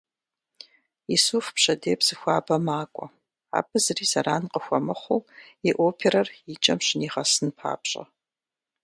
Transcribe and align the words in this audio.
Исуф 1.15 1.45
пщэдей 1.55 1.95
Псыхуабэ 1.99 2.55
макӏуэ, 2.65 3.07
абы 3.57 3.77
зыри 3.83 4.05
зэран 4.11 4.43
къыхуэмыхъуу, 4.51 5.21
и 5.67 5.69
оперэр 5.85 6.27
икӏэм 6.53 6.79
щынигъэсын 6.85 7.49
папщӏэ. 7.57 8.03